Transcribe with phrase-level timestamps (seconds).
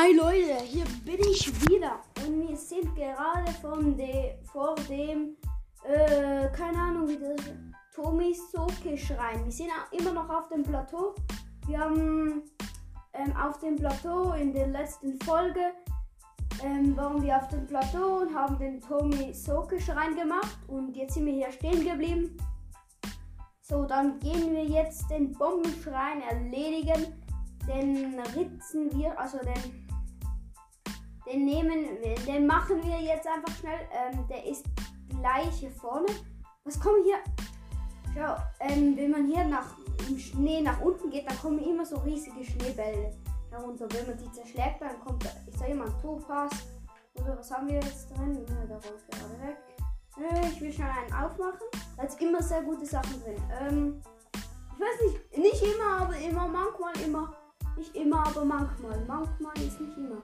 [0.00, 5.36] Hi Leute, hier bin ich wieder und wir sind gerade von de, vor dem,
[5.82, 7.44] äh, keine Ahnung wie das,
[7.92, 9.44] Tomi Soke Schrein.
[9.44, 11.16] Wir sind immer noch auf dem Plateau.
[11.66, 12.42] Wir haben
[13.12, 15.72] ähm, auf dem Plateau in der letzten Folge
[16.62, 21.14] ähm, waren wir auf dem Plateau und haben den Tomi Soke Schrein gemacht und jetzt
[21.14, 22.36] sind wir hier stehen geblieben.
[23.62, 27.20] So, dann gehen wir jetzt den Bombenschrein erledigen.
[27.66, 29.87] Den ritzen wir, also den,
[31.30, 31.86] den nehmen
[32.26, 33.80] den machen wir jetzt einfach schnell.
[33.92, 34.64] Ähm, der ist
[35.08, 36.06] gleich hier vorne.
[36.64, 37.18] Was kommen hier?
[38.14, 39.66] Schau, ähm, wenn man hier nach
[40.08, 43.12] im Schnee nach unten geht, dann kommen immer so riesige Schneebälle
[43.50, 43.86] herunter.
[43.90, 46.52] Wenn man die zerschlägt, dann kommt ich sag immer ein Topaz.
[47.14, 48.46] Oder was haben wir jetzt drin?
[48.48, 49.56] Ja, der rollt gerade weg.
[50.18, 51.66] Äh, ich will schnell einen aufmachen.
[51.96, 53.42] Da ist immer sehr gute Sachen drin.
[53.60, 54.02] Ähm,
[54.74, 57.34] ich weiß nicht, nicht immer, aber immer, manchmal immer.
[57.76, 59.04] Nicht immer, aber manchmal.
[59.06, 60.22] Manchmal ist nicht immer.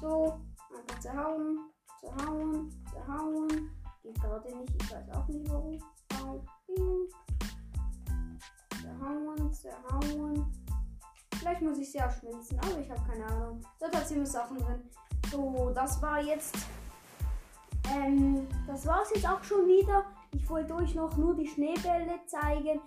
[0.00, 0.40] So,
[0.74, 1.58] einfach zerhauen,
[2.00, 3.70] zerhauen, zerhauen.
[4.02, 5.78] Geht gerade nicht, ich weiß auch nicht warum.
[8.80, 10.46] Zerhauen, zerhauen.
[11.38, 13.60] Vielleicht muss ich sie auch schmelzen, aber ich habe keine Ahnung.
[13.78, 14.90] Dort hat ziemlich Sachen drin.
[15.30, 16.56] So, das war jetzt.
[17.88, 20.04] Ähm, das war's jetzt auch schon wieder.
[20.32, 22.80] Ich wollte euch noch nur die Schneebälle zeigen.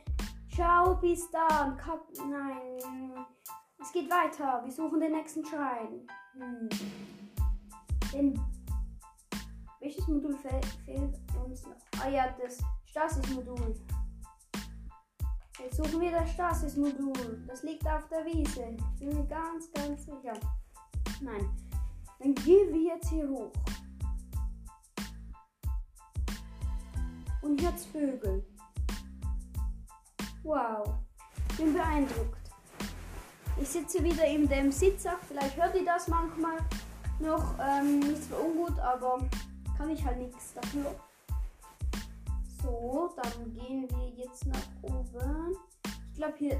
[0.53, 1.77] Ciao, bis dann.
[1.77, 3.25] Kap Nein.
[3.79, 4.61] Es geht weiter.
[4.63, 6.07] Wir suchen den nächsten Schrein.
[6.33, 6.69] Hm.
[8.11, 8.39] Den
[9.83, 11.75] welches Modul fe fehlt uns noch?
[12.01, 13.75] Ah ja, das Stasis-Modul.
[15.59, 17.43] Jetzt suchen wir das Stasis-Modul.
[17.47, 18.77] Das liegt auf der Wiese.
[18.77, 20.39] Ich bin mir ganz, ganz sicher.
[21.19, 21.49] Nein.
[22.19, 23.51] Dann gehen wir jetzt hier hoch.
[27.41, 28.45] Und jetzt Vögel.
[30.43, 30.95] Wow.
[31.49, 32.42] Ich bin beeindruckt.
[33.61, 35.19] Ich sitze wieder in dem Sitzsack.
[35.27, 36.57] Vielleicht hört ihr das manchmal
[37.19, 39.19] noch ähm, nicht so ungut, aber
[39.77, 40.95] kann ich halt nichts dafür.
[42.61, 45.57] So, dann gehen wir jetzt nach oben.
[46.11, 46.59] Ich glaube hier.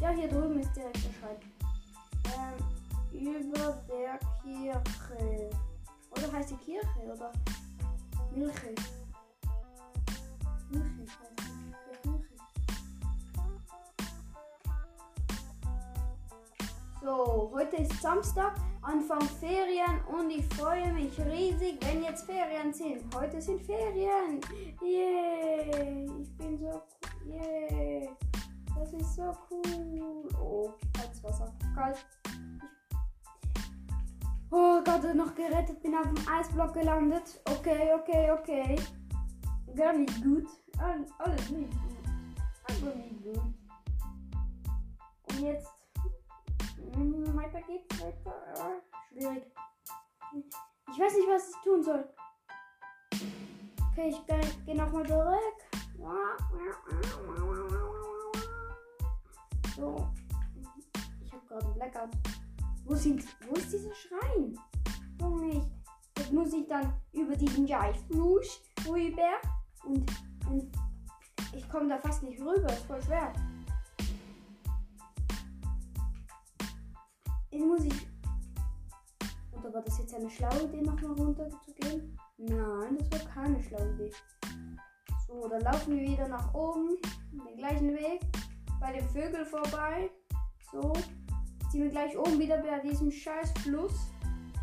[0.00, 1.36] Ja, hier drüben ist direkt der Schrein.
[2.24, 2.72] Ähm,
[3.12, 5.50] über der Kirche.
[6.10, 7.12] Oder heißt die Kirche?
[7.14, 7.32] Oder?
[8.34, 8.74] Milche
[17.02, 23.02] So, heute ist Samstag, Anfang Ferien und ich freue mich riesig, wenn jetzt Ferien sind.
[23.16, 24.40] Heute sind Ferien.
[24.80, 26.08] Yay!
[26.22, 27.32] Ich bin so cool.
[27.34, 28.08] Yay!
[28.78, 30.28] Das ist so cool.
[30.40, 31.52] Oh, kaltes Wasser.
[31.74, 32.06] Kalt.
[34.52, 37.40] Oh Gott, noch gerettet, bin auf dem Eisblock gelandet.
[37.50, 38.76] Okay, okay, okay.
[39.74, 40.46] Gar nicht gut.
[40.78, 41.96] Alles nicht gut.
[42.68, 43.42] Einfach nicht gut.
[45.30, 45.81] Und jetzt
[47.42, 48.82] weiter geht's, weiter.
[49.08, 49.44] Schwierig.
[50.90, 52.08] Ich weiß nicht, was ich tun soll.
[53.90, 55.58] Okay, ich gehe geh nochmal zurück.
[59.76, 60.08] So.
[61.20, 62.10] Ich habe gerade einen Blackout.
[62.84, 64.58] Wo, sind, wo ist dieser Schrein?
[65.20, 65.68] Oh nicht.
[66.18, 67.66] Jetzt muss ich dann über diesen
[68.08, 69.40] Fluss rüber.
[69.84, 70.10] Und,
[70.48, 70.72] und
[71.54, 72.72] ich komme da fast nicht rüber.
[72.72, 73.32] Ist voll schwer.
[77.52, 78.06] Jetzt muss ich.
[79.52, 82.18] Oder war das jetzt eine schlaue Idee, nochmal runter zu gehen?
[82.38, 84.10] Nein, das war keine schlaue Idee.
[85.26, 86.96] So, dann laufen wir wieder nach oben.
[87.30, 88.22] Den gleichen Weg.
[88.80, 90.10] Bei dem Vögel vorbei.
[90.72, 90.94] So.
[91.70, 93.94] Ziehen wir gleich oben wieder bei diesem scheiß Fluss.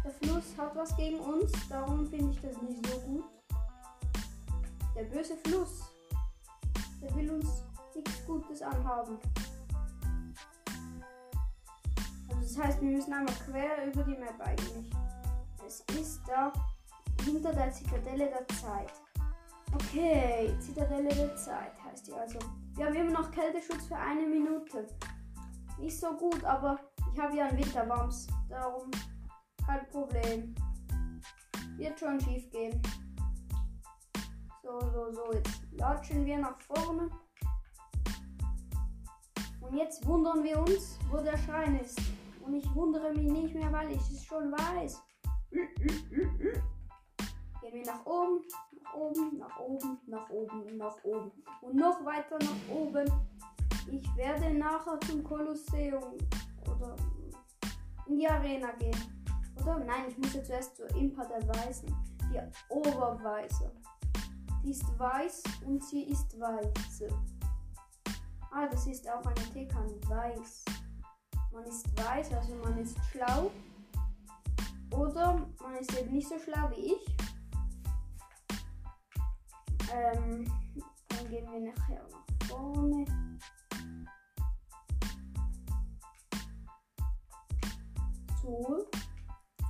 [0.03, 1.51] Der Fluss hat was gegen uns.
[1.69, 3.25] Darum finde ich das nicht so gut.
[4.95, 5.91] Der böse Fluss.
[7.03, 7.63] Der will uns
[7.95, 9.19] nichts Gutes anhaben.
[12.49, 14.89] Das heißt, wir müssen einmal quer über die Map eigentlich.
[15.67, 16.51] Es ist da
[17.23, 18.91] hinter der Zitadelle der Zeit.
[19.71, 22.39] Okay, Zitadelle der Zeit heißt die also.
[22.73, 24.87] Wir haben immer noch Kälteschutz für eine Minute.
[25.77, 26.79] Nicht so gut, aber
[27.13, 28.25] ich habe ja einen Winterwams.
[28.49, 28.89] Darum
[29.63, 30.55] kein Problem.
[31.77, 32.81] Wird schon schief gehen.
[34.63, 35.33] So, so, so.
[35.33, 37.11] Jetzt latschen wir nach vorne.
[39.61, 42.01] Und jetzt wundern wir uns, wo der Schrein ist.
[42.49, 45.03] Und ich wundere mich nicht mehr, weil ich es schon weiß.
[45.51, 45.69] Gehen
[47.61, 48.43] wir nach oben,
[48.81, 51.31] nach oben, nach oben, nach oben, nach oben.
[51.61, 53.05] Und noch weiter nach oben.
[53.91, 56.17] Ich werde nachher zum Kolosseum
[56.65, 56.95] oder
[58.07, 58.97] in die Arena gehen.
[59.61, 59.77] Oder?
[59.85, 61.95] Nein, ich muss jetzt zuerst zur Impa der Weißen.
[62.33, 63.71] Die Oberweise.
[64.63, 67.09] Die ist weiß und sie ist weiße.
[68.49, 69.93] Ah, das ist auch eine Teekanne.
[70.07, 70.65] Weiß.
[71.51, 73.51] Man ist weiß, also man ist schlau.
[74.91, 77.15] Oder man ist eben nicht so schlau wie ich.
[79.91, 80.51] Ähm,
[81.09, 83.05] dann gehen wir nachher nach vorne.
[88.41, 88.87] So,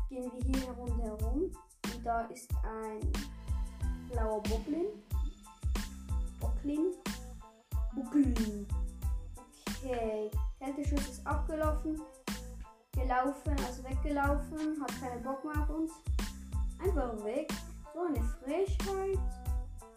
[0.09, 1.51] gehen wir hier rundherum.
[1.93, 2.99] Und da ist ein
[4.09, 4.87] blauer Boblin.
[6.39, 6.93] Boblin.
[7.93, 8.67] Boblin.
[9.81, 10.29] Okay.
[10.59, 12.01] Kälteschutz ist abgelaufen.
[12.91, 14.79] Gelaufen, also weggelaufen.
[14.81, 15.93] Hat keinen Bock mehr auf uns.
[16.79, 17.49] Einfach weg.
[17.93, 19.17] So eine Frechheit.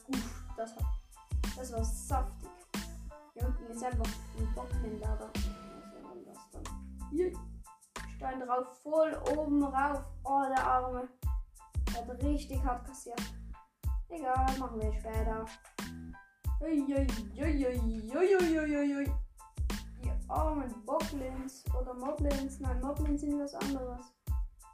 [0.09, 0.85] Uff, das, hat,
[1.57, 2.49] das war saftig.
[3.35, 4.07] Hier unten ist einfach
[4.39, 5.33] ein Bockländer.
[7.11, 7.33] Hier.
[8.17, 10.05] Stein drauf, voll oben rauf.
[10.23, 11.09] Oh, der Arme.
[11.89, 13.21] Der hat richtig hart kassiert.
[14.09, 15.45] Egal, machen wir später.
[16.61, 19.13] Uiuiuiuiuiuiui.
[20.33, 22.59] Die armen Boglins oder Moblins.
[22.59, 24.15] Nein, Moblins sind was anderes.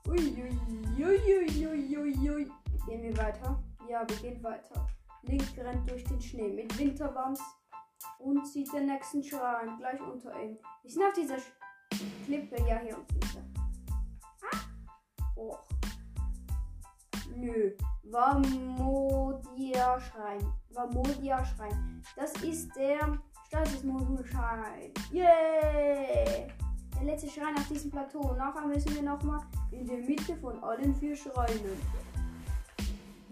[0.07, 2.49] Uiuiuiuiuiui.
[2.87, 3.61] Gehen wir weiter?
[3.89, 4.87] Ja, wir gehen weiter.
[5.23, 7.41] Link rennt durch den Schnee mit Winterbams
[8.21, 10.59] und sieht den nächsten Schrein gleich unter ihm.
[10.83, 11.51] Wir sind auf dieser Sch
[12.25, 12.55] Klippe.
[12.69, 13.43] Ja, hier unten ist er.
[14.53, 14.59] Ah.
[15.35, 15.59] Oh.
[17.35, 17.73] Nö.
[18.05, 20.53] Vamodia Schrein.
[20.71, 22.01] Vamodia Schrein.
[22.15, 23.19] Das ist der
[23.49, 24.93] Stasis-Modul-Schrein.
[25.11, 26.49] Yeah!
[26.97, 28.35] Der letzte Schrein auf diesem Plateau.
[28.35, 29.41] Nachher müssen wir nochmal
[29.71, 31.81] in der Mitte von allen vier Schreinen.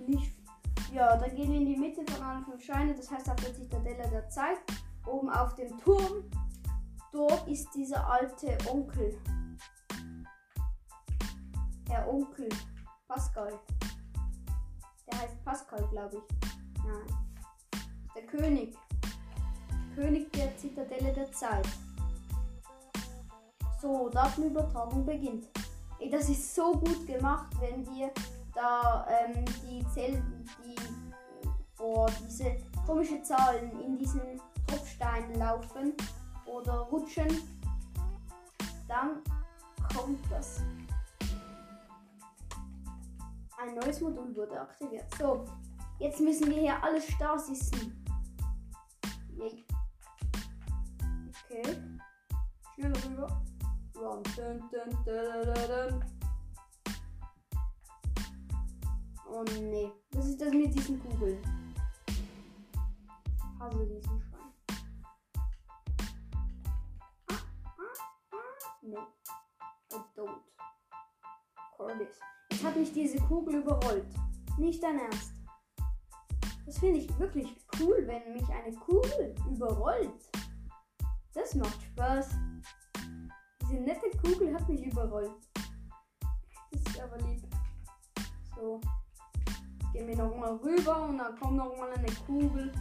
[0.07, 0.33] Nicht.
[0.93, 2.97] Ja, dann gehen wir in die Mitte von allen fünf Schreinen.
[2.97, 4.59] Das heißt auf der Zitadelle der Zeit.
[5.05, 6.25] Oben auf dem Turm.
[7.13, 9.19] Dort ist dieser alte Onkel.
[11.89, 12.49] Der Onkel.
[13.07, 13.53] Pascal.
[15.11, 16.85] Der heißt Pascal, glaube ich.
[16.85, 17.07] Nein.
[18.15, 18.77] Der König.
[20.77, 21.67] Zitadelle der Zeit.
[23.81, 25.47] So, Datenübertragung beginnt.
[25.99, 28.11] Ey, das ist so gut gemacht, wenn dir
[28.55, 30.77] da ähm, die Zellen, die
[31.75, 32.57] vor diese
[32.87, 34.21] komische Zahlen in diesen
[34.67, 35.95] Tropfsteinen laufen
[36.45, 37.29] oder rutschen,
[38.87, 39.23] dann
[39.95, 40.61] kommt das.
[43.59, 45.07] Ein neues Modul wurde aktiviert.
[45.19, 45.47] So,
[45.99, 48.05] jetzt müssen wir hier alles Stasisen.
[49.39, 49.66] Yay.
[51.57, 51.77] Okay.
[52.75, 53.43] Schnell rüber.
[53.95, 54.23] Run.
[54.37, 56.05] Dun, dun, dun.
[59.27, 59.91] Oh nee.
[60.13, 61.39] Was ist das mit diesen Kugeln?
[63.59, 64.53] Hasse diesen Schwein.
[67.29, 67.85] Ah, ah,
[68.33, 68.37] ah.
[68.83, 68.99] No.
[69.93, 70.43] I don't.
[71.77, 72.21] Corliss.
[72.51, 74.07] Jetzt hat mich diese Kugel überrollt.
[74.59, 75.33] Nicht dein Ernst.
[76.67, 80.36] Das finde ich wirklich cool, wenn mich eine Kugel überrollt.
[81.37, 82.31] Das macht Spaß.
[83.61, 85.33] Diese nette Kugel hat mich überrollt.
[86.73, 87.43] Das ist aber lieb.
[88.57, 88.81] So.
[89.93, 92.73] Gehen wir nochmal rüber und dann kommt nochmal eine Kugel.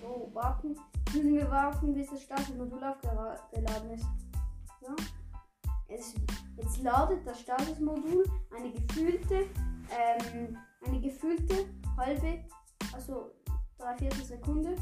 [0.00, 0.76] So, warten.
[1.12, 4.06] Müssen wir warten, bis das Statusmodul aufgeladen ist.
[4.80, 4.94] So.
[5.88, 6.14] Jetzt,
[6.56, 8.24] jetzt ladet das Statusmodul
[8.56, 9.46] eine gefühlte,
[9.90, 10.56] ähm,
[10.86, 11.66] eine gefühlte
[11.96, 12.44] halbe,
[12.92, 13.32] also
[13.78, 14.76] drei Viertel Sekunde.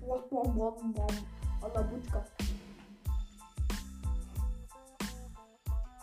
[0.00, 1.06] Bom, bom, bom, bom.
[1.60, 2.24] Alla Butschka.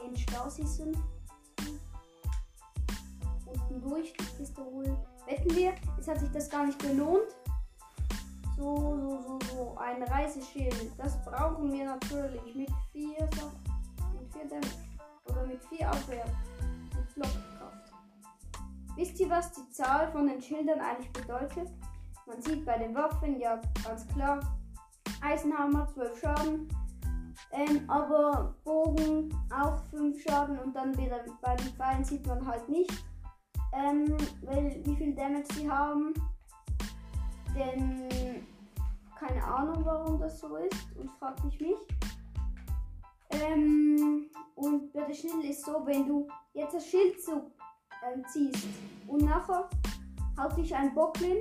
[0.05, 0.95] In Stausisen.
[3.45, 4.95] Unten durch die Kiste holen.
[5.25, 7.35] Wetten wir, es hat sich das gar nicht gelohnt.
[8.55, 9.77] So, so, so, so.
[9.77, 10.91] Ein Reiseschild.
[10.97, 13.51] Das brauchen wir natürlich mit 4 so,
[14.13, 14.67] mit 4 Damage.
[15.25, 16.25] Oder mit 4 Abwehr.
[16.95, 17.93] Mit Blockkraft.
[18.95, 21.69] Wisst ihr, was die Zahl von den Schildern eigentlich bedeutet?
[22.27, 24.41] Man sieht bei den Waffen, ja, ganz klar.
[25.21, 26.67] Eisenhammer 12 Schaden.
[27.53, 32.67] Ähm, aber Bogen auch 5 Schaden und dann wieder bei den Pfeilen sieht man halt
[32.67, 32.91] nicht,
[33.71, 36.13] ähm, weil, wie viel Damage sie haben.
[37.55, 38.45] Denn
[39.17, 41.77] keine Ahnung, warum das so ist und fragt mich mich.
[43.29, 47.51] Ähm, und bei der Schild ist so, wenn du jetzt das Schild so
[48.03, 48.67] ähm, ziehst
[49.07, 49.69] und nachher
[50.37, 51.37] haut dich ein Bocklin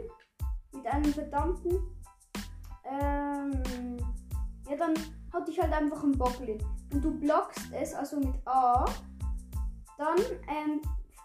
[0.73, 1.79] mit einem verdammten,
[2.85, 3.97] ähm,
[4.69, 4.95] ja dann
[5.33, 6.59] haut dich halt einfach ein Bocklin
[6.93, 8.85] und du blockst es also mit A,
[9.99, 10.19] dann
[10.49, 10.81] ähm,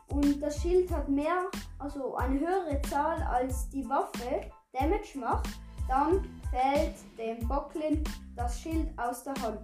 [0.09, 1.45] und das Schild hat mehr,
[1.79, 5.49] also eine höhere Zahl als die Waffe Damage macht,
[5.87, 8.03] dann fällt dem Bocklin
[8.35, 9.59] das Schild aus der Hand.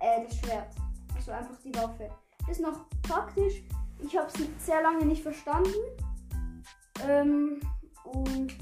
[0.00, 0.68] Äh, das Schwert.
[1.14, 2.10] Also einfach die Waffe.
[2.50, 3.62] Ist noch praktisch.
[4.00, 5.74] Ich habe es sehr lange nicht verstanden.
[7.06, 7.60] Ähm,
[8.04, 8.56] und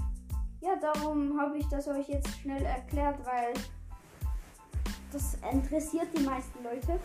[0.86, 3.52] darum habe ich das euch jetzt schnell erklärt, weil
[5.12, 7.00] das interessiert die meisten Leute.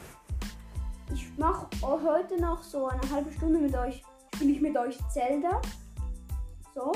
[1.14, 4.04] Ich mache heute noch so eine halbe Stunde mit euch,
[4.36, 5.62] spiele ich mit euch Zelda.
[6.74, 6.92] So.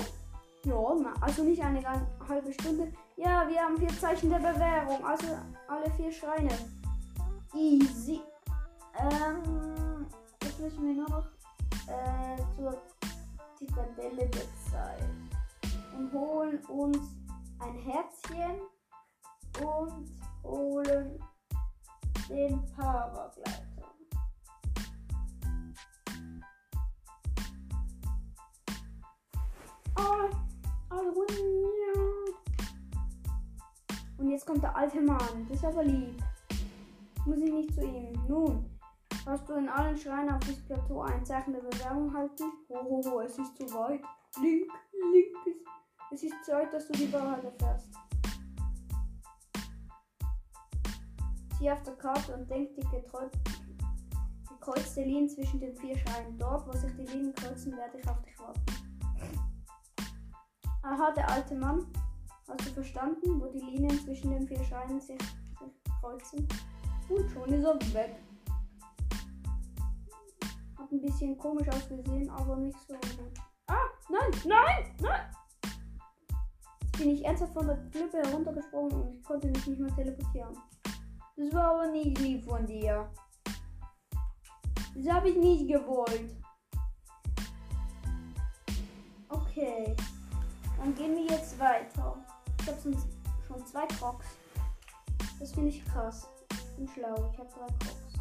[0.63, 1.81] Ja, also nicht eine
[2.27, 2.91] halbe Stunde.
[3.17, 5.05] Ja, wir haben vier Zeichen der Bewährung.
[5.05, 5.27] Also
[5.67, 6.49] alle vier Schreine.
[7.53, 8.21] Easy.
[8.99, 10.07] Ähm,
[10.41, 11.25] jetzt müssen wir noch
[11.87, 12.75] äh, zur
[13.59, 15.14] Zitadelle der Zeit.
[15.97, 16.97] Und holen uns
[17.59, 18.61] ein Herzchen
[19.61, 20.11] und
[20.43, 21.19] holen
[22.29, 23.61] den Paragleiter.
[29.97, 30.29] Oh,
[30.91, 31.25] oh,
[34.17, 35.45] Und jetzt kommt der alte Mann.
[35.47, 36.21] Das ist aber lieb.
[37.25, 38.13] Muss ich nicht zu ihm.
[38.27, 38.65] Nun,
[39.25, 42.51] hast du in allen Schreinen auf dieses Plateau ein Zeichen der Bewerbung halten?
[42.67, 44.01] Hohoho, es ist zu weit.
[44.41, 44.69] Link,
[45.13, 45.55] link,
[46.15, 47.89] es ist Zeit, dass du die Wahrheit erfährst.
[51.59, 52.87] Sieh auf der Karte und denk die
[54.49, 56.37] gekreuzte Linie zwischen den vier Schreinen.
[56.37, 58.61] Dort, wo sich die Linien kreuzen, werde ich auf dich warten.
[60.83, 61.85] Aha, der alte Mann.
[62.47, 66.47] Hast du verstanden, wo die Linien zwischen den vier Schreinen sich, sich kreuzen?
[67.09, 68.15] Und schon ist er weg.
[70.77, 73.33] Hat ein bisschen komisch ausgesehen, aber nicht so gut.
[73.67, 75.44] Ah, nein, nein, nein!
[76.97, 80.57] Bin ich ernsthaft von der Klippe heruntergesprungen und ich konnte mich nicht mehr teleportieren.
[81.35, 83.09] Das war aber nicht lieb von dir.
[84.95, 86.33] Das habe ich nicht gewollt.
[89.29, 89.95] Okay.
[90.77, 92.15] Dann gehen wir jetzt weiter.
[92.61, 94.25] Ich habe schon zwei Crocs.
[95.39, 96.29] Das finde ich krass.
[96.51, 97.29] Ich bin schlau.
[97.33, 98.13] Ich habe drei Crocs.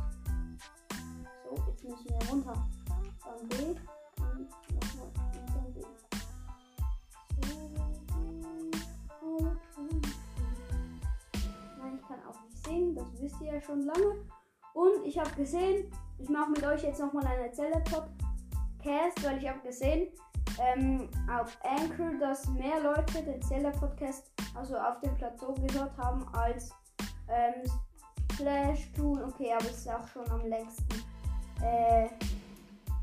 [1.45, 2.69] So, jetzt müssen wir runter.
[3.25, 3.79] Dann B.
[13.25, 14.27] wisst ihr ja schon lange.
[14.75, 19.49] Und ich habe gesehen, ich mache mit euch jetzt nochmal eine Zelle Podcast, weil ich
[19.49, 20.09] habe gesehen,
[20.61, 26.27] ähm, auf Anchor, dass mehr Leute den Zeller Podcast also auf dem Plateau gehört haben
[26.35, 26.71] als
[27.29, 27.63] ähm,
[28.33, 29.25] Splash Tool.
[29.25, 31.03] Okay, aber es ist auch schon am längsten
[31.63, 32.09] äh,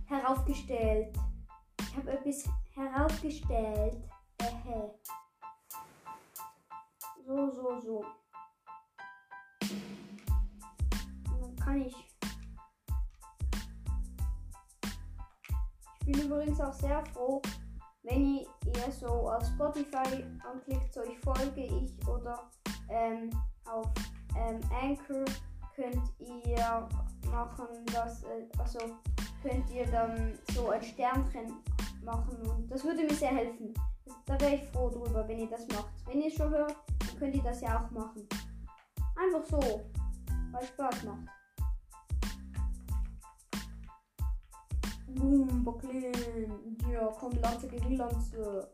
[0.06, 1.18] heraufgestellt.
[1.80, 3.98] Ich habe etwas heraufgestellt.
[4.38, 4.88] Äh,
[7.26, 8.06] so, so, so.
[11.64, 11.96] Kann ich
[16.06, 17.42] Ich bin übrigens auch sehr froh,
[18.04, 22.50] wenn ihr so auf Spotify anklickt, so ich folge ich oder
[22.90, 23.30] ähm,
[23.70, 23.88] auf
[24.36, 25.26] ähm, Anchor
[25.76, 26.90] könnt ihr
[27.30, 28.80] machen, dass, äh, also
[29.44, 31.54] könnt ihr dann so ein Sternchen
[32.04, 33.74] machen und das würde mir sehr helfen.
[34.06, 35.92] Das, da wäre ich froh drüber, wenn ihr das macht.
[36.08, 38.28] Wenn ihr schon hört, dann könnt ihr das ja auch machen.
[39.16, 39.82] Einfach so,
[40.52, 41.41] weil Spaß macht.
[45.16, 46.12] Boom, Bocklin.
[46.92, 48.70] Ja, komm, Lanze gegen Lanze.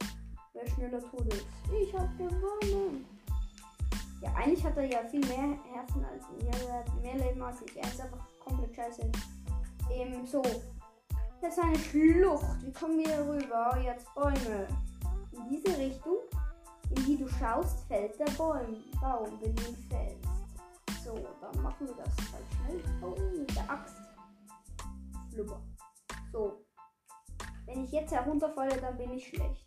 [0.54, 1.46] Wer schneller tot ist.
[1.82, 3.06] Ich hab gewonnen.
[4.22, 6.48] Ja, eigentlich hat er ja viel mehr Herzen als ich.
[6.48, 7.78] Er hat mehr Leben als ich.
[7.78, 9.12] Er ist einfach komplett scheiße.
[9.92, 10.42] Eben so.
[11.42, 12.46] Das ist eine Schlucht.
[12.64, 13.78] Wie kommen wir rüber?
[13.84, 14.68] Jetzt Bäume.
[15.32, 16.18] In diese Richtung,
[16.90, 21.04] in die du schaust, fällt der Baum, Baum wenn du ihn fällst.
[21.06, 22.84] So, dann machen wir das halt schnell.
[23.04, 23.96] Oh, mit der Axt.
[25.32, 25.62] Flubber.
[26.32, 26.66] So.
[27.66, 29.66] Wenn ich jetzt herunterfalle, dann bin ich schlecht.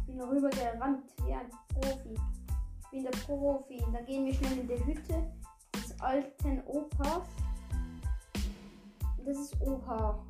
[0.00, 2.14] Ich bin rüber gerannt wie ein Profi.
[2.80, 3.78] Ich bin der Profi.
[3.92, 5.32] Dann gehen wir schnell in die Hütte
[5.74, 7.26] des alten Opas.
[9.24, 10.24] Das ist Opa.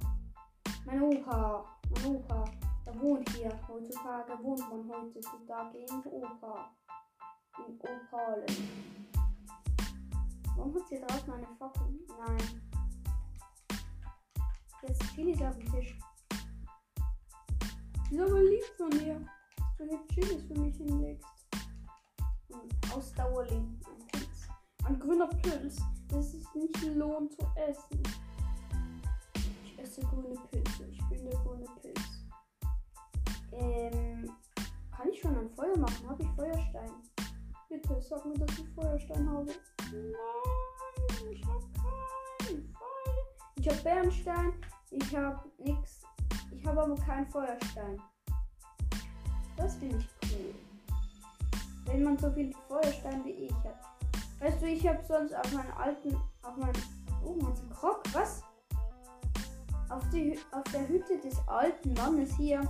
[0.87, 1.65] Mein Opa.
[1.91, 2.45] Mein Opa.
[2.87, 3.53] Der wohnt hier.
[3.69, 6.71] Heutzutage wohnt man heutzutage in Opa.
[7.67, 8.87] In Opalen.
[10.57, 11.83] Warum hat sie draußen eine Fackel?
[12.27, 12.63] Nein.
[14.83, 15.99] Jetzt Chilis auf dem Tisch.
[18.11, 19.21] Ist aber lieb von dir,
[19.57, 21.27] dass du hier Chilis für mich hinlegst.
[22.49, 23.81] Und Ausdauerling.
[23.87, 24.49] Ein Pilz.
[24.85, 25.83] Ein grüner Pilz.
[26.09, 28.03] Das ist nicht lohnt zu essen.
[29.65, 30.87] Ich esse grüne Pilze.
[30.87, 32.01] Ich bin der grüne Pilz.
[33.53, 34.31] Ähm,
[34.91, 36.09] kann ich schon ein Feuer machen?
[36.09, 36.91] Habe ich Feuerstein?
[37.69, 39.53] Bitte sag mir, dass ich Feuerstein habe.
[39.93, 43.27] Nein, ich hab keinen Feuer.
[43.57, 44.53] Ich hab Bernstein.
[44.91, 46.03] Ich hab nix.
[46.51, 48.01] Ich habe aber keinen Feuerstein.
[49.57, 50.55] Das finde ich cool.
[51.87, 53.81] Wenn man so viel Feuerstein wie ich hat.
[54.41, 56.83] Weißt du, ich habe sonst auf meinen alten, auf meinen,
[57.25, 58.43] oh, mein Krog, was?
[59.89, 62.61] Auf, die, auf der Hütte des alten Mannes hier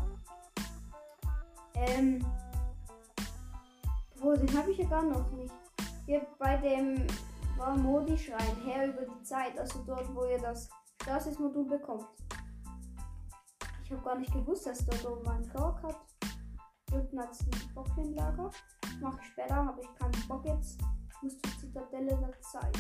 [1.77, 2.25] Ähm.
[4.17, 5.55] Wo, den habe ich ja gar noch nicht.
[6.07, 7.05] Hier bei dem
[7.83, 10.71] Modi-Schrein her über die Zeit, also dort, wo ihr das
[11.03, 12.07] Stasis-Modul bekommt.
[13.83, 15.97] Ich habe gar nicht gewusst, dass dort oben ein Frog hat.
[16.93, 18.51] Unten hat es ein Bockchenlager.
[19.01, 20.81] Mache ich später, habe ich keinen Bock jetzt.
[21.09, 22.79] Ich muss zur Zitadelle der Zeit.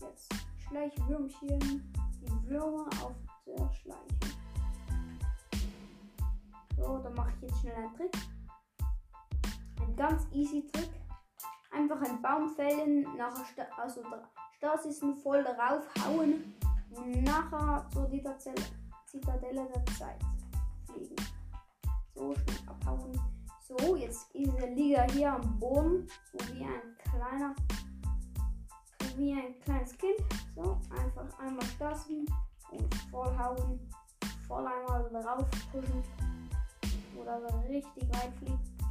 [0.00, 1.92] Jetzt Schleichwürmchen.
[2.22, 3.14] Die Würmer auf
[3.46, 4.36] der Schleiche.
[6.78, 8.16] So, dann mache ich jetzt schnell einen Trick.
[9.80, 11.01] Ein ganz easy Trick.
[11.74, 14.02] Einfach einen Baum fällen, nachher Sta also
[14.56, 16.54] Stasisen voll draufhauen
[16.90, 18.62] und nachher zur Zitadelle,
[19.06, 20.20] Zitadelle der Zeit
[20.86, 21.16] fliegen.
[22.14, 23.18] So schnell abhauen.
[23.66, 27.54] So, jetzt ist der Liga hier am Boden, so wie ein kleiner,
[29.16, 30.18] wie ein kleines Kind.
[30.54, 32.26] So, einfach einmal Stasen
[32.70, 33.80] und vollhauen,
[34.46, 36.02] voll einmal drauf pushen
[37.18, 38.81] oder so richtig weit fliegt.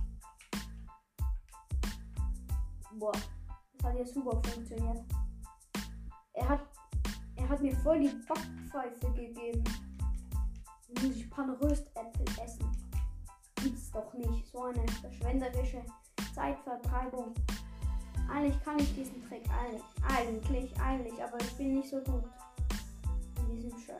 [2.99, 5.03] Boah, das hat ja super funktioniert.
[6.33, 6.61] Er hat,
[7.35, 9.63] er hat mir voll die Backpfeife gegeben.
[11.01, 12.69] Muss ich Panröstäpfel essen.
[13.55, 14.47] Gibt's doch nicht.
[14.47, 15.83] So eine verschwenderische
[16.33, 17.33] Zeitvertreibung.
[18.29, 22.23] Eigentlich kann ich diesen Trick eigentlich, eigentlich, eigentlich, aber ich bin nicht so gut
[23.37, 23.97] in diesem Scheiß.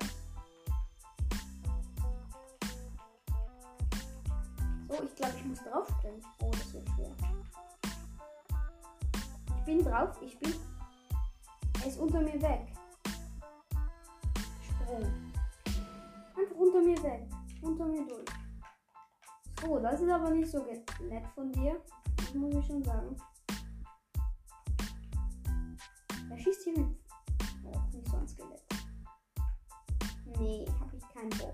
[4.88, 6.22] So, ich glaube, ich muss draufspringen.
[6.42, 7.16] Oh, das wird schwer.
[9.72, 10.54] Bin drauf, ich bin.
[11.80, 12.74] Er ist unter mir weg.
[14.62, 15.06] Sprung.
[16.38, 17.26] Einfach unter mir weg.
[17.62, 18.28] Unter mir durch.
[19.62, 20.66] So, das ist aber nicht so
[21.08, 21.82] nett von dir.
[22.18, 23.16] Das muss ich schon sagen.
[26.30, 26.98] Er schießt hier mit.
[27.64, 28.64] Oh, nicht so ein Skelett.
[30.38, 31.51] Nee, habe ich keinen Bock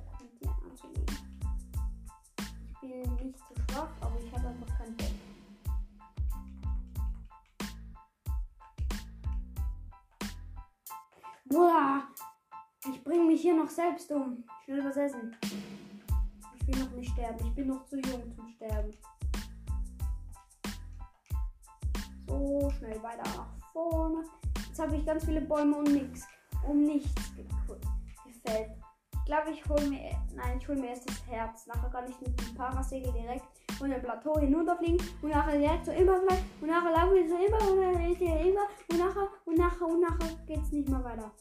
[11.57, 12.03] Boah!
[12.87, 14.43] Ich bringe mich hier noch selbst um.
[14.63, 15.35] Schnell was essen.
[16.53, 17.43] Ich will noch nicht sterben.
[17.47, 18.91] Ich bin noch zu jung zum Sterben.
[22.27, 24.23] So, schnell weiter nach vorne.
[24.67, 26.27] Jetzt habe ich ganz viele Bäume und nichts.
[26.69, 28.69] Um nichts gefällt.
[29.15, 30.11] Ich glaube, ich hole mir.
[30.35, 31.65] Nein, ich hole mir erst das Herz.
[31.65, 33.47] Nachher kann ich mit dem Parasegel direkt
[33.79, 37.71] von dem Plateau hinunterfliegen und nachher direkt immer bleiben und nachher laufe ich so immer
[37.71, 41.31] und immer und nachher und nachher und nachher geht es nicht mehr weiter.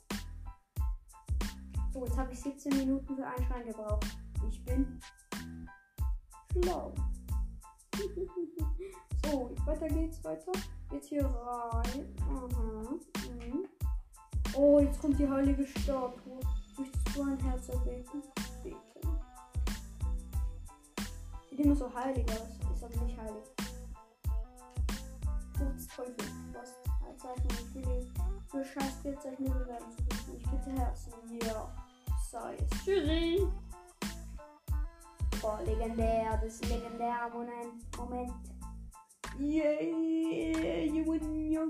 [1.97, 4.19] So, jetzt habe ich 17 Minuten für einen Schrein gebraucht.
[4.51, 5.01] Ich bin
[6.53, 6.93] schlau.
[9.25, 10.53] so, weiter geht's, weiter.
[10.93, 12.15] Jetzt hier rein.
[12.21, 12.99] Aha.
[13.31, 13.67] Mhm.
[14.55, 16.41] Oh, jetzt kommt die heilige Statue.
[16.77, 18.23] Möchtest du ein Herz erbeten?
[18.63, 19.19] Beten.
[21.49, 23.45] Sieht immer so heilig aus, ist aber nicht heilig.
[25.57, 26.75] Schutzteufel, was
[27.07, 28.13] als Zeichen für die
[28.51, 30.37] für scheiß Bildzeichen bewerten zu dürfen.
[30.37, 31.13] Ich bitte Herzen.
[31.43, 31.86] Ja.
[32.31, 33.47] So, jetzt tschüssi.
[35.41, 37.31] Boah, legendär, das ist legendär.
[37.33, 38.33] Moment, Moment.
[39.39, 41.63] Yeah, yeah.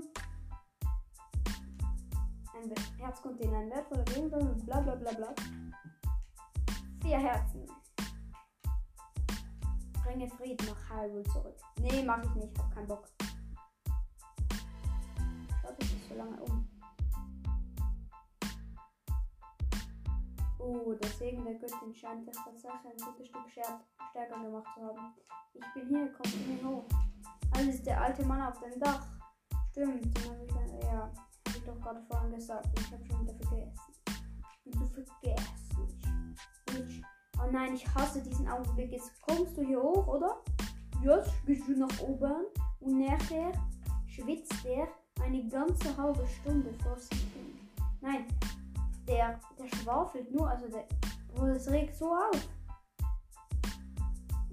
[2.55, 5.35] Ein Herz container, ein wertvoller Gegenstand, bla bla bla bla.
[7.03, 7.67] Vier Herzen.
[10.03, 11.57] Bringe Frieden nach Hyrule zurück.
[11.81, 13.07] Nee, mach ich nicht, hab keinen Bock.
[15.61, 16.76] Schaut sich das so lange um.
[20.69, 25.13] Oh, der Segen der Göttin scheint das tatsächlich ein gutes Stück stärker gemacht zu haben.
[25.53, 26.83] Ich bin hier, komm zu mir hoch.
[27.55, 29.07] Also ist der alte Mann auf dem Dach.
[29.71, 31.09] Stimmt, den dann, ja,
[31.47, 32.67] hab ich doch gerade vorhin gesagt.
[32.77, 33.79] Ich habe schon wieder vergessen.
[34.65, 36.01] Bin so vergesslich.
[36.89, 37.03] Ich,
[37.41, 38.91] oh nein, ich hasse diesen Augenblick.
[38.91, 40.43] Jetzt kommst du hier hoch, oder?
[41.01, 42.45] Jetzt gehst du nach oben
[42.81, 43.53] und nachher
[44.05, 44.89] schwitzt er
[45.23, 47.57] eine ganze halbe Stunde vor sich hin.
[48.01, 48.25] Nein,
[49.07, 50.85] der, der schwafelt nur, also der,
[51.35, 52.49] oh, das regt so auf.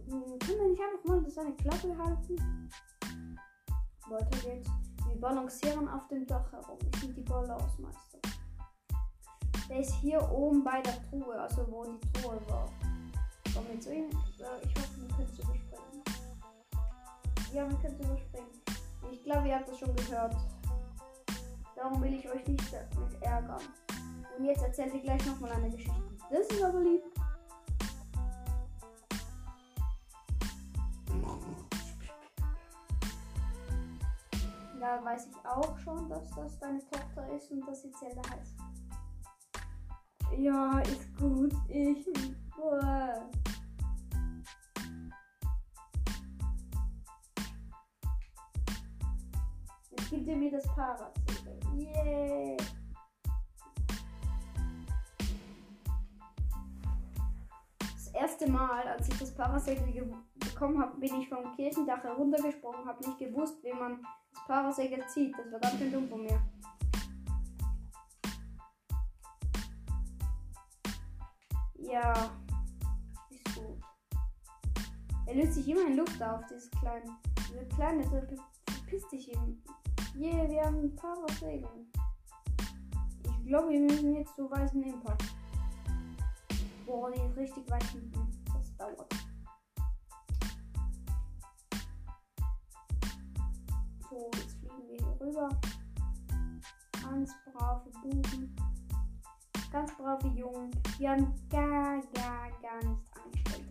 [0.06, 2.70] Hm, können wir nicht einfach mal seine Klappe halten?
[4.08, 4.70] Weiter geht's.
[5.06, 6.78] Wir balancieren auf dem Dach herum.
[6.82, 8.18] Ich bin die BalanceMeister.
[9.68, 12.68] Der ist hier oben bei der Truhe, also wo die Truhe war.
[13.54, 14.10] Komm jetzt hin.
[14.10, 16.02] Ich hoffe, wir können es überspringen.
[17.52, 18.50] Ja, wir können es überspringen.
[19.10, 20.36] Ich glaube, ihr habt das schon gehört.
[21.76, 23.62] Darum will ich euch nicht mit ärgern.
[24.36, 26.02] Und jetzt erzählt sie gleich nochmal eine Geschichte.
[26.30, 27.02] Das ist aber lieb.
[34.80, 38.56] Ja, weiß ich auch schon, dass das deine Tochter ist und dass sie Zelda heißt.
[40.36, 41.54] Ja, ist gut.
[41.68, 42.06] Ich.
[42.56, 43.30] Boah.
[49.90, 51.14] Jetzt gibt ihr mir das Fahrrad.
[51.76, 52.56] Yay!
[52.56, 52.73] Yeah.
[58.14, 63.18] Erste Mal, als ich das Parasegel bekommen habe, bin ich vom Kirchendach heruntergesprungen, habe nicht
[63.18, 65.36] gewusst, wie man das Parasegel zieht.
[65.36, 66.40] Das war ganz schön dumm von mir.
[71.78, 72.12] Ja,
[73.30, 73.78] ist gut.
[75.26, 77.04] Er löst sich immer in Luft auf, dieses kleine.
[77.50, 78.20] Diese kleine, so
[78.66, 79.62] verpisst dich ihm.
[80.16, 81.90] Yeah, wir haben ein paar Regeln.
[83.40, 85.24] Ich glaube, wir müssen jetzt zu weißen Impact.
[86.86, 88.44] Boah, die ist richtig weit hinten.
[88.52, 89.14] Das dauert.
[94.10, 95.48] So, jetzt fliegen wir hier rüber.
[97.02, 98.56] Ganz brave Buben.
[99.72, 100.70] Ganz brave Jungen.
[100.98, 103.68] Die haben gar, gar, gar nichts angestellt.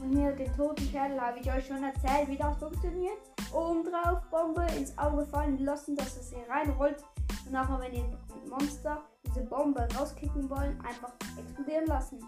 [0.00, 3.18] Und hier den toten Schädel habe ich euch schon erzählt, wie das funktioniert.
[3.52, 7.04] Oben drauf Bombe ins Auge fallen lassen, dass es hier reinrollt.
[7.44, 9.02] Und nachher, wenn ihr Monster
[9.34, 12.20] diese Bombe rauskicken wollen, einfach explodieren lassen.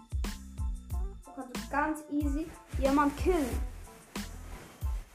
[1.23, 2.47] So kannst ganz easy
[2.79, 3.59] jemand killen.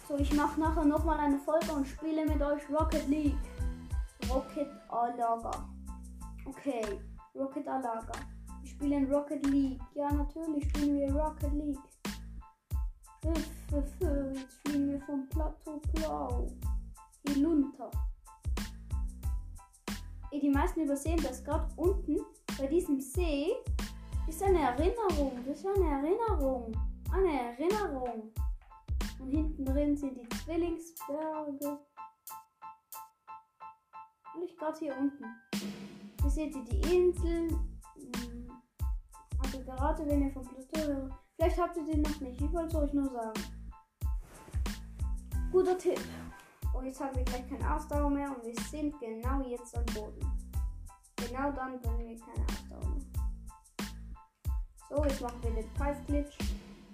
[0.09, 3.37] So, ich mache nachher nochmal eine Folge und spiele mit euch Rocket League.
[4.31, 5.50] Rocket Alaga.
[6.46, 7.00] Okay,
[7.35, 8.12] Rocket Alaga.
[8.62, 9.81] Wir spielen Rocket League.
[9.94, 11.78] Ja, natürlich spielen wir Rocket League.
[13.70, 13.94] Jetzt
[14.62, 16.46] fliegen wir vom Plateau Blau
[17.28, 17.90] hinunter.
[20.40, 22.18] Die meisten übersehen, dass gerade unten
[22.59, 23.53] bei diesem See
[24.27, 25.38] ist eine Erinnerung.
[25.47, 26.73] Das ist eine Erinnerung.
[27.12, 28.33] Eine Erinnerung.
[29.21, 31.79] Und hinten drin sind die Zwillingsberge.
[34.35, 35.25] Und ich gerade hier unten.
[36.21, 37.51] Hier seht ihr die Inseln.
[37.95, 38.51] Hm.
[39.38, 41.09] Also gerade wenn ihr vom Plateau.
[41.37, 42.40] Vielleicht habt ihr den noch nicht.
[42.40, 43.40] Ich wollte es euch nur sagen.
[45.53, 46.01] Guter Tipp.
[46.74, 50.26] Und jetzt haben wir gleich keinen Ausdauer mehr und wir sind genau jetzt am Boden.
[51.16, 53.02] Genau dann bringen wir keine Ausdauer mehr.
[54.88, 56.38] So, jetzt machen wir den Pfeifglitch.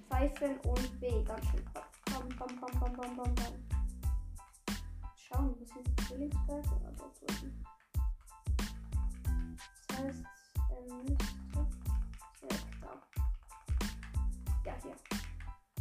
[0.08, 1.22] Pfeifen und B.
[1.24, 1.64] Ganz schön.
[2.06, 3.54] Bam, bam, bam, bam, bam, bam, bam.
[5.14, 6.68] Schauen, wo sind die Zwillingsberge?
[7.26, 7.64] Drüben.
[9.88, 10.24] Das heißt,
[10.70, 11.66] er müsste
[12.40, 12.92] direkt da.
[14.64, 14.96] Ja, hier.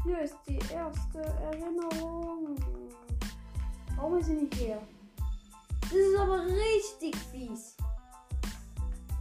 [0.03, 2.55] Hier ist die erste Erinnerung.
[3.97, 4.79] Warum ist sie nicht hier?
[5.81, 7.75] Das ist aber richtig fies.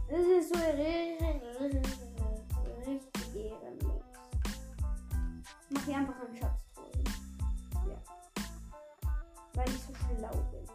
[0.07, 0.59] Das ist so
[2.87, 4.03] richtig ehrenlos.
[5.69, 7.03] Ich mach hier einfach einen Schatz drin.
[7.89, 7.97] Ja.
[9.55, 10.65] Weil ich so schlau bin.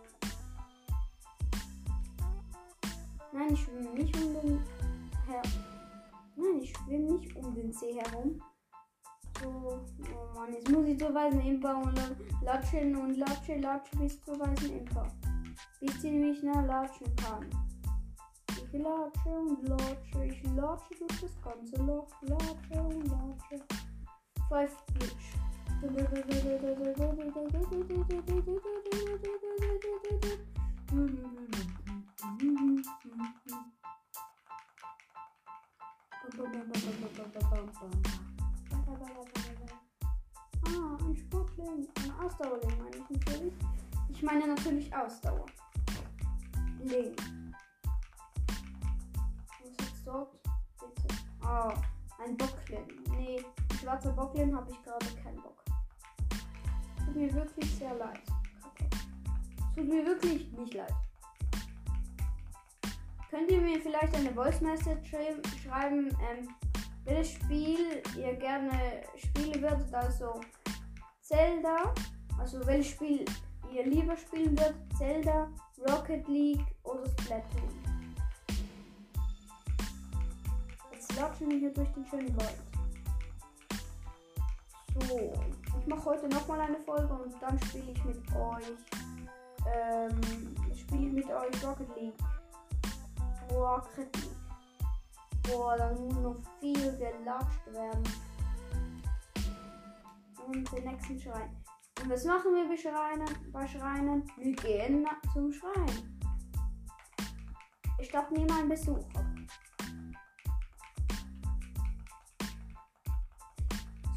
[3.33, 4.63] Nein, ich schwimme nicht um den
[5.27, 5.43] her.
[6.37, 8.43] Nein, ich schwimme nicht um den See herum.
[9.43, 11.99] So, oh Mann, jetzt muss ich zur weißen Imper und
[12.43, 15.07] latschen und latsche, latsche bis zur weißen Imper.
[15.81, 17.47] Bis sie mich nach latschen kann.
[18.51, 23.65] Ich latsche und latsche, ich latsche durch das ganze Loch, latsche und latsche.
[24.49, 25.33] Five Glitch.
[40.67, 41.89] Ah, ein Sportling.
[42.03, 43.55] Eine Ausdauerling meine ich natürlich.
[44.09, 45.47] Ich meine natürlich Ausdauer.
[46.85, 47.15] Ling.
[49.63, 50.33] Was ist dort?
[50.43, 51.15] Bitte.
[51.43, 51.75] Ah,
[52.25, 52.87] ein Bocklin.
[53.17, 53.45] Nee,
[53.81, 55.63] schwarzer Bocklin habe ich gerade keinen Bock.
[57.05, 58.21] Tut mir wirklich sehr leid.
[59.75, 60.95] Tut mir wirklich nicht leid.
[63.31, 65.09] Könnt ihr mir vielleicht eine Voice Message
[65.63, 66.49] schreiben, ähm,
[67.05, 69.93] welches Spiel ihr gerne spielen würdet?
[69.95, 70.41] Also
[71.21, 71.93] Zelda,
[72.39, 73.25] also welches Spiel
[73.73, 74.77] ihr lieber spielen würdet?
[74.97, 75.49] Zelda,
[75.89, 77.83] Rocket League oder Splatoon?
[80.93, 82.59] Jetzt latschen wir hier durch den schönen Wald.
[85.09, 85.33] So,
[85.81, 88.65] ich mache heute nochmal eine Folge und dann spiele ich mit euch.
[89.75, 90.21] Ähm,
[90.77, 92.15] spiele ich mit euch Rocket League.
[93.51, 94.42] Rocket League.
[95.49, 98.03] Boah, da muss noch viel gelatscht werden.
[100.47, 101.51] Und den nächsten Schrein.
[102.01, 103.53] Und was machen wir bei Schreinen?
[103.53, 104.25] Bei Schreinen?
[104.37, 106.21] Wir gehen zum Schrein.
[108.01, 109.25] Ich glaube, mal einen Besucher.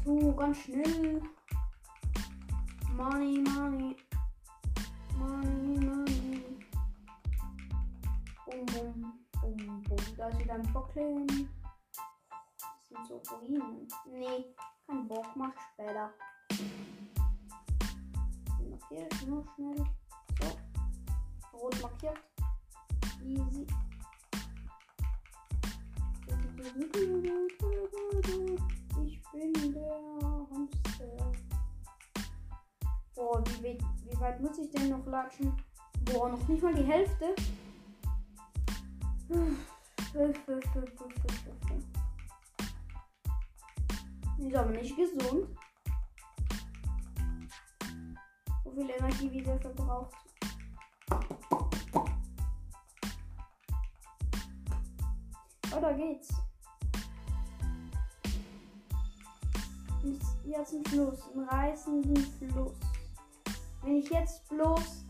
[0.04, 1.22] So, ganz schnell.
[2.96, 3.96] Money, money.
[5.18, 6.44] Money, money.
[8.44, 9.96] Bum, bum, bum, bum.
[10.16, 11.26] Da ist wieder ein Bocklin.
[11.28, 13.88] Das sind so Ruinen.
[14.06, 14.44] Nee,
[14.86, 16.12] kein Bock, mach später.
[18.70, 19.84] markiere ich nur schnell.
[20.40, 21.58] So.
[21.58, 22.18] Rot markiert.
[23.22, 23.66] Easy.
[29.04, 30.00] Ich bin der
[30.50, 31.32] Hamster.
[33.14, 35.52] Boah, wie, wie weit muss ich denn noch latschen?
[36.04, 37.34] Boah, noch nicht mal die Hälfte.
[44.38, 45.48] Ist aber nicht gesund.
[48.64, 50.14] So viel Energie, wie der verbraucht.
[55.74, 56.28] Oh, da geht's.
[60.44, 62.74] Jetzt ein Fluss, einen reißenden Fluss.
[63.82, 65.04] Wenn ich jetzt bloß.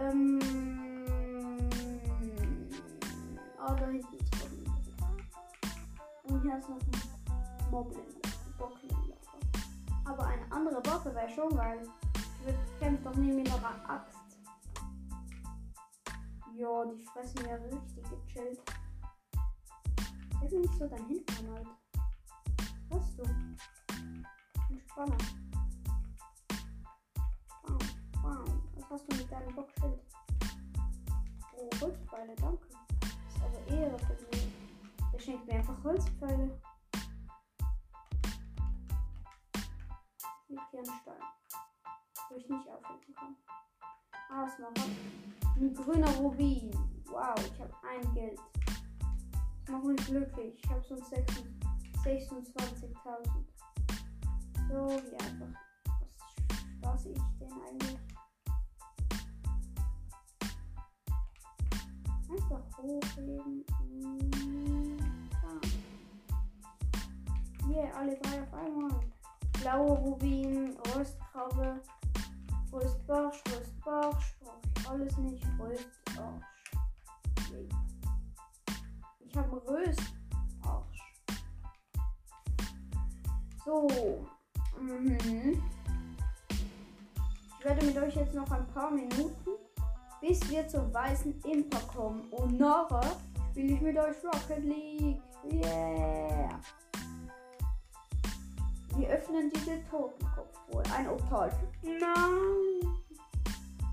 [0.00, 0.89] Ähm,
[3.66, 4.30] oh, da hinten ist
[6.24, 8.20] Und hier ist noch ein Moblin.
[10.04, 11.88] Aber eine andere Waffe wäre schon geil.
[12.46, 14.16] Ich kämpfe doch nie mit einer Axt.
[16.56, 18.60] Ja, die fressen ja richtig gechillt.
[20.40, 21.68] Hätte nicht so dein Hintern halt.
[22.88, 23.22] Was du?
[24.70, 25.16] Entspanner.
[27.62, 27.78] Wow,
[28.22, 28.48] wow.
[28.74, 30.00] Was hast du mit deinem Bockschild?
[31.56, 32.79] Oh, Holzpfeile, danke.
[33.70, 33.96] Ehre
[34.32, 34.48] mich.
[35.12, 36.60] Der schenkt mir einfach Holzpfeile.
[40.48, 41.22] Liegt hier ein Stein.
[42.28, 43.36] Wo ich nicht aufheben kann.
[44.30, 44.80] Ah, Smaragd.
[45.56, 46.70] Ein grüner Rubin.
[47.06, 48.40] Wow, ich habe ein Geld.
[49.64, 50.58] Das macht mich glücklich.
[50.62, 51.20] Ich habe sonst 26.000.
[54.68, 55.60] So, wie einfach.
[56.82, 57.98] Was spaß ich denn eigentlich?
[62.30, 63.64] Einfach hochheben.
[65.42, 65.60] Ah.
[67.68, 69.00] Yeah, alle drei auf einmal.
[69.60, 71.80] Blaue Rubin, Röstkrabbe,
[72.72, 74.36] Röstbarsch, Röstbarsch.
[74.40, 75.44] Brauche ich alles nicht.
[75.58, 76.44] Röstbarsch.
[79.20, 81.00] Ich habe einen Röstarsch.
[83.64, 84.26] So.
[84.80, 85.62] Mhm.
[87.58, 89.50] Ich werde mit euch jetzt noch ein paar Minuten,
[90.20, 92.28] bis wir zur weißen Imper kommen.
[92.30, 93.16] Und nachher
[93.50, 95.20] spiele ich mit euch Rocket League.
[95.44, 96.60] Yeah!
[98.96, 100.82] Wir öffnen diese Totenkopfruhe.
[100.94, 101.50] Ein Opal.
[101.82, 103.00] Nein!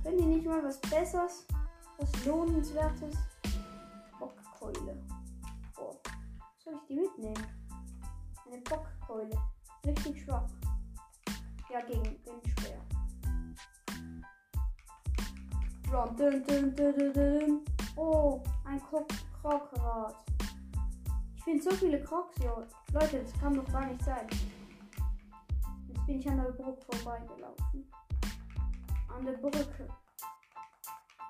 [0.04, 1.46] Können die nicht mal was Besseres?
[1.98, 3.16] Was Lohnenswertes?
[4.20, 4.98] Bockkeule.
[5.80, 5.96] Oh.
[6.64, 7.48] Soll ich die mitnehmen?
[8.46, 9.38] Eine Bockkeule.
[9.86, 10.48] Richtig schwach.
[11.72, 12.57] Ja, gegen den Speer.
[15.90, 18.82] Dun, dun, dun, dun, Oh, ein
[19.42, 20.16] Krokrad.
[21.38, 22.64] Ich finde so viele Crocs, jo.
[22.92, 24.28] Leute, das kann doch gar nicht sein.
[25.88, 27.90] Jetzt bin ich an der Brücke vorbeigelaufen.
[29.08, 29.88] An der Brücke.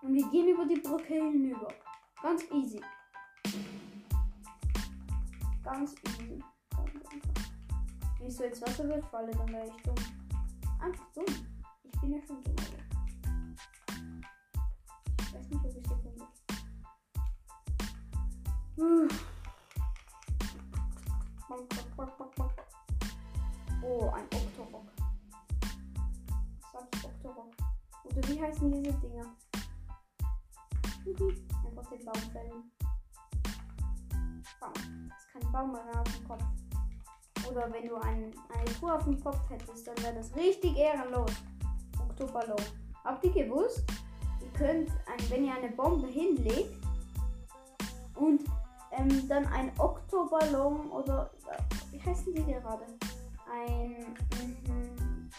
[0.01, 1.67] Und wir gehen über die Brücke hinüber.
[2.23, 2.81] Ganz easy.
[5.63, 6.43] Ganz easy.
[8.17, 9.95] Wenn ich so ins Wasser wird, falle, dann wäre ich dumm.
[10.81, 11.25] Einfach dumm.
[11.83, 12.55] Ich bin ja schon dumm.
[15.49, 16.17] Weiß nicht, ob ich so dumm bin.
[23.81, 24.91] Oh, ein Octorok.
[26.73, 27.53] Sag ich Octorok?
[28.03, 29.35] Oder wie heißen diese Dinger?
[31.65, 32.71] Einfach den Baum fällen.
[34.59, 34.73] Baum.
[35.09, 36.43] Das ist kein Baum mehr auf dem Kopf.
[37.49, 41.31] Oder wenn du ein, eine Kuh auf dem Kopf hättest, dann wäre das richtig ehrenlos.
[42.01, 42.57] Oktoberloh.
[43.05, 43.85] Habt ihr gewusst?
[44.47, 46.73] Ihr könnt, ein, wenn ihr eine Bombe hinlegt
[48.15, 48.41] und
[48.91, 51.29] ähm, dann ein Oktoballon oder
[51.91, 52.85] wie heißen die gerade?
[53.51, 55.29] Ein mhm,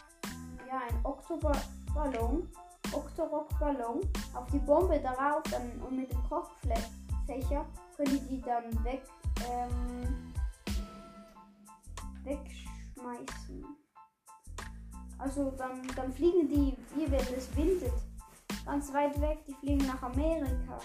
[0.66, 2.48] ja ein Oktoballon,
[2.92, 4.00] Oktorockballon
[4.34, 7.64] auf die Bombe darauf dann und mit dem Kochfächer
[7.96, 9.02] könnt ihr die dann weg
[9.50, 10.34] ähm,
[12.24, 13.64] wegschmeißen.
[15.18, 17.92] Also dann, dann fliegen die, wie wenn es windet,
[18.64, 19.44] ganz weit weg.
[19.46, 20.78] Die fliegen nach Amerika.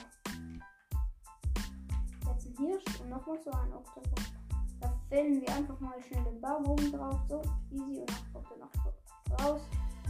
[2.27, 4.33] Jetzt ein Hirsch und nochmal so ein Oktopus.
[4.79, 7.19] Da fällen wir einfach mal schnell den Baum oben drauf.
[7.27, 9.61] So, easy und dann kommt er noch raus.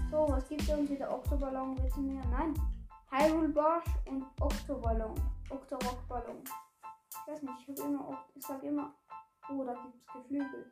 [0.10, 1.12] So, was gibt er uns wieder?
[1.14, 2.24] Oktoballon bitte mehr?
[2.32, 2.54] Nein.
[3.12, 5.14] Hyrule Barsch und Oktoballon.
[5.50, 6.44] Oktorockballon.
[7.10, 8.94] Ich weiß nicht, ich habe immer, ich sag immer,
[9.50, 10.72] oh, da gibt es Geflügel.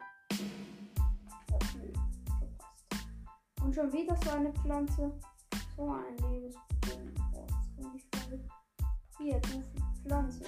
[3.64, 5.12] Und schon wieder so eine Pflanze.
[5.82, 7.12] So ein Lebensbogen.
[7.34, 8.52] Oh, das kann ich verrückt.
[9.18, 9.64] Hier, du
[10.04, 10.46] Pflanze.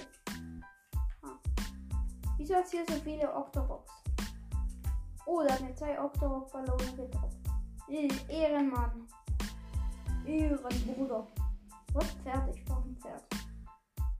[1.22, 1.36] Ah.
[2.36, 3.90] Wieso hat hier so viele Octoroks?
[5.26, 7.36] Oh, da hat mir zwei Octorok-Ballone gedroppt.
[8.28, 9.08] Ehrenmann.
[10.24, 11.26] Ehrenbruder.
[11.94, 12.12] Was?
[12.22, 12.54] Pferd?
[12.54, 13.24] Ich brauche ein Pferd.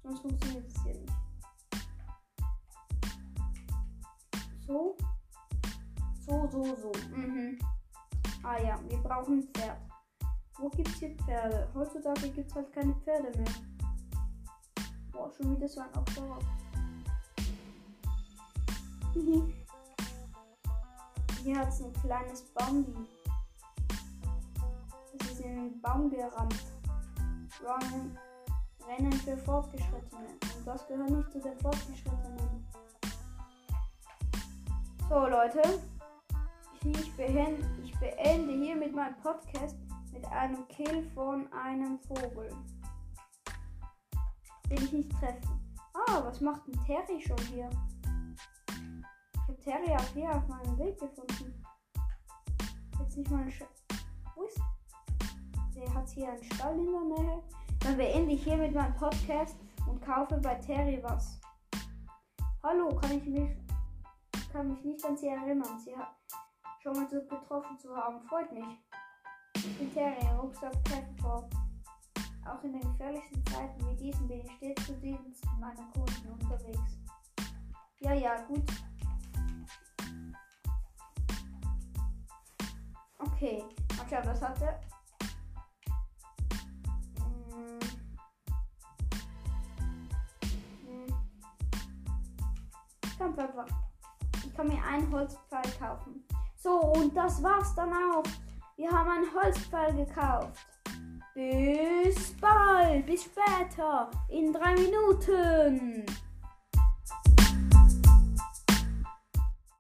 [0.03, 1.13] Sonst funktioniert es hier nicht.
[4.67, 4.97] So.
[6.27, 6.93] So, so, so.
[7.15, 7.57] Mhm.
[8.43, 9.79] Ah ja, wir brauchen ein Pferd.
[10.59, 11.69] Wo gibt's hier Pferde?
[11.75, 13.53] Heutzutage gibt's halt keine Pferde mehr.
[15.13, 16.39] Boah, schon wieder so ein Oktober.
[21.43, 23.07] Hier hat's ein kleines Bambi.
[25.21, 26.65] Es ist in den Baum gerannt.
[27.63, 28.17] Run,
[28.89, 30.29] Rennen für Fortgeschrittene.
[30.57, 32.67] Und das gehört nicht zu den Fortgeschrittenen.
[35.09, 35.81] So, Leute.
[36.83, 39.77] Ich beende hier mit meinem Podcast
[40.15, 42.49] mit einem Kill von einem Vogel.
[44.71, 45.77] Den ich nicht treffen.
[45.93, 47.69] Ah, was macht ein Terry schon hier?
[49.49, 51.65] Ich habe Terry auch hier auf meinem Weg gefunden.
[53.01, 53.65] Jetzt nicht mal ein Sch
[54.35, 54.61] Wo ist?
[55.75, 57.43] Der hat hier einen Stall in der Nähe.
[57.81, 59.57] Dann beende ich hier mit meinem Podcast
[59.89, 61.41] und kaufe bei Terry was.
[62.63, 63.51] Hallo, kann ich mich,
[64.51, 65.79] kann mich nicht an Sie erinnern.
[65.85, 66.17] Sie hat
[66.83, 68.23] schon mal so getroffen zu haben.
[68.23, 68.84] Freut mich.
[69.95, 71.55] Terry, Rucksack Catford.
[72.45, 76.99] Auch in den gefährlichsten Zeiten wie diesen bin ich stets zu Diensten meiner Kunden unterwegs.
[78.01, 78.63] Ja, ja, gut.
[83.19, 83.65] Okay,
[83.97, 84.81] mal schauen, was hat er?
[87.51, 87.81] Hm.
[90.87, 91.15] Hm.
[94.45, 96.27] Ich kann mir einen Holzpfeil kaufen.
[96.57, 98.25] So, und das war's dann auch.
[98.77, 100.67] Wir haben einen Holzpfeil gekauft.
[101.33, 106.05] Bis bald, bis später, in drei Minuten.